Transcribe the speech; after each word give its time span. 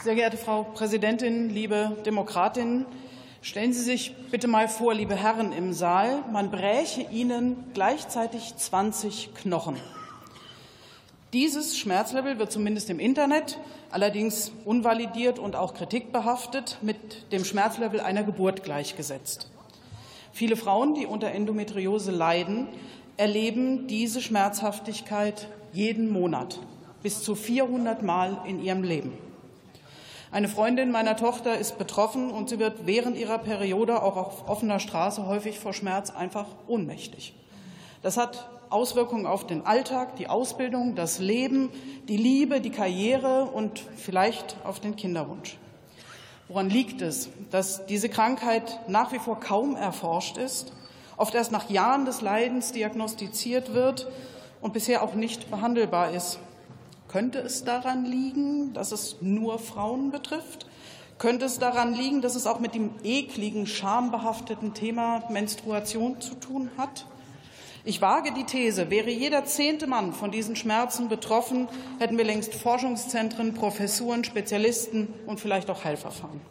Sehr 0.00 0.14
geehrte 0.14 0.36
Frau 0.36 0.62
Präsidentin, 0.62 1.50
liebe 1.50 1.96
Demokratinnen, 2.06 2.86
stellen 3.42 3.72
Sie 3.72 3.82
sich 3.82 4.14
bitte 4.30 4.46
mal 4.46 4.68
vor, 4.68 4.94
liebe 4.94 5.16
Herren 5.16 5.50
im 5.52 5.72
Saal, 5.72 6.22
man 6.30 6.52
bräche 6.52 7.02
Ihnen 7.10 7.64
gleichzeitig 7.74 8.54
20 8.56 9.34
Knochen. 9.34 9.74
Dieses 11.32 11.76
Schmerzlevel 11.76 12.38
wird 12.38 12.52
zumindest 12.52 12.90
im 12.90 13.00
Internet, 13.00 13.58
allerdings 13.90 14.52
unvalidiert 14.64 15.40
und 15.40 15.56
auch 15.56 15.74
kritikbehaftet, 15.74 16.78
mit 16.80 17.32
dem 17.32 17.44
Schmerzlevel 17.44 17.98
einer 17.98 18.22
Geburt 18.22 18.62
gleichgesetzt. 18.62 19.50
Viele 20.30 20.54
Frauen, 20.54 20.94
die 20.94 21.06
unter 21.06 21.32
Endometriose 21.32 22.12
leiden, 22.12 22.68
erleben 23.16 23.88
diese 23.88 24.20
Schmerzhaftigkeit 24.20 25.48
jeden 25.72 26.08
Monat 26.08 26.60
bis 27.02 27.24
zu 27.24 27.34
400 27.34 28.04
Mal 28.04 28.42
in 28.46 28.62
ihrem 28.62 28.84
Leben. 28.84 29.27
Eine 30.30 30.48
Freundin 30.48 30.90
meiner 30.90 31.16
Tochter 31.16 31.56
ist 31.56 31.78
betroffen 31.78 32.30
und 32.30 32.50
sie 32.50 32.58
wird 32.58 32.86
während 32.86 33.16
ihrer 33.16 33.38
Periode 33.38 34.02
auch 34.02 34.16
auf 34.16 34.48
offener 34.48 34.78
Straße 34.78 35.26
häufig 35.26 35.58
vor 35.58 35.72
Schmerz 35.72 36.10
einfach 36.10 36.46
ohnmächtig. 36.66 37.34
Das 38.02 38.18
hat 38.18 38.46
Auswirkungen 38.68 39.24
auf 39.24 39.46
den 39.46 39.64
Alltag, 39.64 40.16
die 40.16 40.28
Ausbildung, 40.28 40.94
das 40.94 41.18
Leben, 41.18 41.70
die 42.08 42.18
Liebe, 42.18 42.60
die 42.60 42.70
Karriere 42.70 43.44
und 43.44 43.82
vielleicht 43.96 44.56
auf 44.64 44.80
den 44.80 44.96
Kinderwunsch. 44.96 45.56
Woran 46.48 46.68
liegt 46.68 47.00
es, 47.00 47.30
dass 47.50 47.86
diese 47.86 48.10
Krankheit 48.10 48.80
nach 48.86 49.12
wie 49.12 49.18
vor 49.18 49.40
kaum 49.40 49.76
erforscht 49.76 50.36
ist, 50.36 50.74
oft 51.16 51.34
erst 51.34 51.52
nach 51.52 51.70
Jahren 51.70 52.04
des 52.04 52.20
Leidens 52.20 52.72
diagnostiziert 52.72 53.72
wird 53.72 54.08
und 54.60 54.74
bisher 54.74 55.02
auch 55.02 55.14
nicht 55.14 55.50
behandelbar 55.50 56.10
ist? 56.10 56.38
Könnte 57.08 57.38
es 57.38 57.64
daran 57.64 58.04
liegen, 58.04 58.74
dass 58.74 58.92
es 58.92 59.16
nur 59.22 59.58
Frauen 59.58 60.10
betrifft? 60.10 60.66
Könnte 61.16 61.46
es 61.46 61.58
daran 61.58 61.94
liegen, 61.94 62.20
dass 62.20 62.34
es 62.34 62.46
auch 62.46 62.60
mit 62.60 62.74
dem 62.74 62.90
ekligen, 63.02 63.66
schambehafteten 63.66 64.74
Thema 64.74 65.24
Menstruation 65.30 66.20
zu 66.20 66.34
tun 66.34 66.70
hat? 66.76 67.06
Ich 67.84 68.02
wage 68.02 68.32
die 68.34 68.44
These, 68.44 68.90
wäre 68.90 69.08
jeder 69.08 69.46
zehnte 69.46 69.86
Mann 69.86 70.12
von 70.12 70.30
diesen 70.30 70.54
Schmerzen 70.54 71.08
betroffen, 71.08 71.68
hätten 71.98 72.18
wir 72.18 72.24
längst 72.26 72.54
Forschungszentren, 72.54 73.54
Professuren, 73.54 74.22
Spezialisten 74.24 75.08
und 75.26 75.40
vielleicht 75.40 75.70
auch 75.70 75.84
Heilverfahren. 75.84 76.42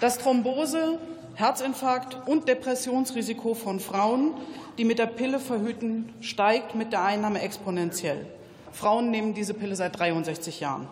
Das 0.00 0.18
Thrombose, 0.18 1.00
Herzinfarkt 1.36 2.28
und 2.28 2.48
Depressionsrisiko 2.48 3.54
von 3.54 3.80
Frauen 3.80 4.34
die 4.78 4.84
mit 4.84 4.98
der 4.98 5.06
Pille 5.06 5.40
verhüten, 5.40 6.12
steigt 6.20 6.74
mit 6.74 6.92
der 6.92 7.02
Einnahme 7.02 7.40
exponentiell. 7.40 8.26
Frauen 8.72 9.10
nehmen 9.10 9.34
diese 9.34 9.54
Pille 9.54 9.74
seit 9.74 9.98
63 9.98 10.60
Jahren. 10.60 10.86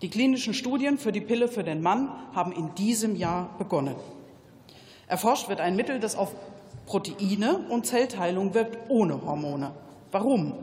Die 0.00 0.08
klinischen 0.08 0.54
Studien 0.54 0.98
für 0.98 1.12
die 1.12 1.20
Pille 1.20 1.48
für 1.48 1.64
den 1.64 1.82
Mann 1.82 2.10
haben 2.34 2.52
in 2.52 2.74
diesem 2.76 3.16
Jahr 3.16 3.50
begonnen. 3.58 3.96
Erforscht 5.08 5.48
wird 5.48 5.60
ein 5.60 5.76
Mittel, 5.76 6.00
das 6.00 6.16
auf 6.16 6.34
Proteine 6.86 7.58
und 7.68 7.86
Zellteilung 7.86 8.54
wirkt 8.54 8.78
ohne 8.88 9.20
Hormone. 9.22 9.72
Warum? 10.10 10.54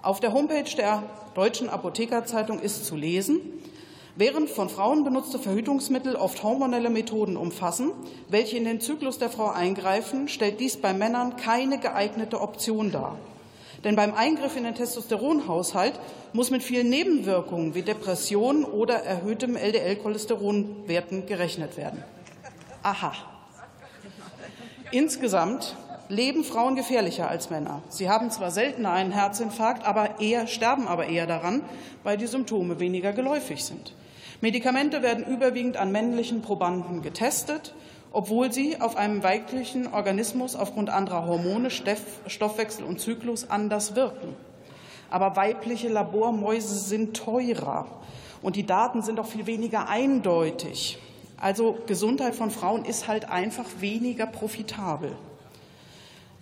Auf 0.00 0.20
der 0.20 0.32
Homepage 0.32 0.76
der 0.76 1.02
Deutschen 1.34 1.68
Apothekerzeitung 1.68 2.60
ist 2.60 2.86
zu 2.86 2.96
lesen, 2.96 3.40
Während 4.18 4.48
von 4.48 4.70
Frauen 4.70 5.04
benutzte 5.04 5.38
Verhütungsmittel 5.38 6.16
oft 6.16 6.42
hormonelle 6.42 6.88
Methoden 6.88 7.36
umfassen, 7.36 7.92
welche 8.28 8.56
in 8.56 8.64
den 8.64 8.80
Zyklus 8.80 9.18
der 9.18 9.28
Frau 9.28 9.50
eingreifen, 9.50 10.28
stellt 10.28 10.58
dies 10.58 10.78
bei 10.78 10.94
Männern 10.94 11.36
keine 11.36 11.78
geeignete 11.78 12.40
Option 12.40 12.90
dar. 12.90 13.18
Denn 13.84 13.94
beim 13.94 14.14
Eingriff 14.14 14.56
in 14.56 14.64
den 14.64 14.74
Testosteronhaushalt 14.74 16.00
muss 16.32 16.50
mit 16.50 16.62
vielen 16.62 16.88
Nebenwirkungen 16.88 17.74
wie 17.74 17.82
Depressionen 17.82 18.64
oder 18.64 19.02
erhöhtem 19.02 19.54
LDL-Cholesteronwerten 19.54 21.26
gerechnet 21.26 21.76
werden. 21.76 22.02
Aha. 22.82 23.12
Insgesamt 24.92 25.76
leben 26.08 26.44
Frauen 26.44 26.76
gefährlicher 26.76 27.28
als 27.28 27.50
Männer. 27.50 27.82
Sie 27.88 28.08
haben 28.08 28.30
zwar 28.30 28.50
seltener 28.50 28.92
einen 28.92 29.12
Herzinfarkt, 29.12 29.86
aber 29.86 30.20
eher, 30.20 30.46
sterben 30.46 30.88
aber 30.88 31.06
eher 31.06 31.26
daran, 31.26 31.62
weil 32.02 32.16
die 32.16 32.26
Symptome 32.26 32.80
weniger 32.80 33.12
geläufig 33.12 33.64
sind. 33.64 33.94
Medikamente 34.40 35.02
werden 35.02 35.24
überwiegend 35.24 35.76
an 35.76 35.92
männlichen 35.92 36.42
Probanden 36.42 37.02
getestet, 37.02 37.74
obwohl 38.12 38.52
sie 38.52 38.80
auf 38.80 38.96
einem 38.96 39.22
weiblichen 39.22 39.92
Organismus 39.92 40.56
aufgrund 40.56 40.90
anderer 40.90 41.26
Hormone, 41.26 41.70
Stoffwechsel 41.70 42.84
und 42.84 43.00
Zyklus 43.00 43.50
anders 43.50 43.96
wirken. 43.96 44.34
Aber 45.10 45.36
weibliche 45.36 45.88
Labormäuse 45.88 46.78
sind 46.78 47.16
teurer 47.16 47.86
und 48.42 48.56
die 48.56 48.66
Daten 48.66 49.02
sind 49.02 49.20
auch 49.20 49.26
viel 49.26 49.46
weniger 49.46 49.88
eindeutig. 49.88 50.98
Also 51.38 51.78
Gesundheit 51.86 52.34
von 52.34 52.50
Frauen 52.50 52.84
ist 52.84 53.08
halt 53.08 53.30
einfach 53.30 53.66
weniger 53.80 54.26
profitabel. 54.26 55.12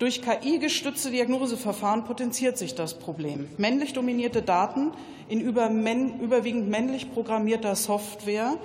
Durch 0.04 0.20
KI-gestützte 0.20 1.10
Diagnoseverfahren 1.10 2.04
potenziert 2.04 2.58
sich 2.58 2.74
das 2.74 2.92
Problem. 2.92 3.48
Männlich 3.56 3.94
dominierte 3.94 4.42
Daten 4.42 4.90
in 5.30 5.40
überwiegend 5.40 6.68
männlich 6.68 7.10
programmierter 7.10 7.74
Software 7.74 8.58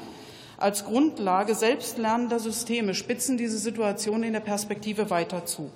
als 0.58 0.84
Grundlage 0.84 1.56
selbstlernender 1.56 2.42
Systeme 2.42 2.94
spitzen 2.94 3.38
diese 3.38 3.58
Situation 3.58 4.24
in 4.24 4.34
der 4.34 4.42
Perspektive 4.42 5.10
weiter 5.12 5.46
zu. 5.46 5.72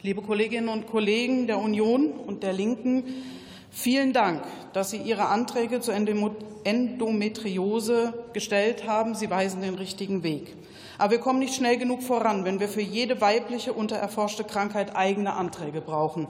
Liebe 0.00 0.22
Kolleginnen 0.22 0.68
und 0.68 0.86
Kollegen 0.86 1.48
der 1.48 1.58
Union 1.58 2.12
und 2.12 2.44
der 2.44 2.52
Linken, 2.52 3.02
vielen 3.72 4.12
Dank, 4.12 4.42
dass 4.72 4.90
Sie 4.90 4.98
Ihre 4.98 5.26
Anträge 5.26 5.80
zur 5.80 5.94
Endometriose 5.94 8.14
gestellt 8.32 8.86
haben. 8.86 9.14
Sie 9.14 9.30
weisen 9.30 9.62
den 9.62 9.74
richtigen 9.74 10.22
Weg. 10.22 10.54
Aber 10.98 11.12
wir 11.12 11.18
kommen 11.18 11.40
nicht 11.40 11.54
schnell 11.54 11.78
genug 11.78 12.02
voran, 12.02 12.44
wenn 12.44 12.60
wir 12.60 12.68
für 12.68 12.82
jede 12.82 13.20
weibliche 13.20 13.72
untererforschte 13.72 14.44
Krankheit 14.44 14.94
eigene 14.94 15.32
Anträge 15.32 15.80
brauchen. 15.80 16.28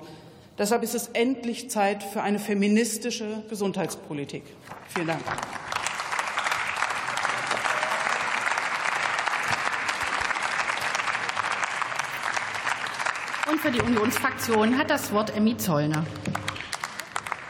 Deshalb 0.59 0.83
ist 0.83 0.95
es 0.95 1.09
endlich 1.09 1.71
Zeit 1.71 2.03
für 2.03 2.23
eine 2.23 2.39
feministische 2.39 3.43
Gesundheitspolitik. 3.49 4.43
Vielen 4.89 5.09
Dank. 5.09 5.23
Und 13.51 13.61
für 13.61 13.71
die 13.71 13.81
Unionsfraktion 13.81 14.79
hat 14.79 14.91
das 14.91 15.13
Wort 15.13 15.37
Emmy 15.37 15.57
Zollner. 15.57 16.05